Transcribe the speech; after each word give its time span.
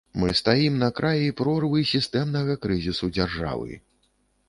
Мы 0.21 0.29
стаім 0.37 0.79
на 0.83 0.89
краі 1.01 1.35
прорвы 1.43 1.85
сістэмнага 1.93 2.59
крызісу 2.67 3.15
дзяржавы. 3.19 3.83